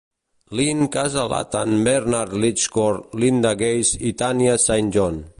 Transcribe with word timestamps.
Lynn 0.49 0.87
Casa 0.89 1.25
Latham, 1.27 1.83
Bernard 1.83 2.31
Lechowick, 2.43 3.13
Linda 3.23 3.53
Gase 3.63 3.99
i 4.11 4.15
Thania 4.23 4.57
Saint 4.69 4.89
John. 4.97 5.25